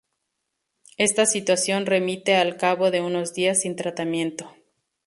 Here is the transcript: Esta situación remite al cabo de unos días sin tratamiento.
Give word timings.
Esta 0.97 1.27
situación 1.27 1.85
remite 1.85 2.35
al 2.35 2.57
cabo 2.57 2.89
de 2.89 3.01
unos 3.01 3.35
días 3.35 3.61
sin 3.61 3.75
tratamiento. 3.75 4.51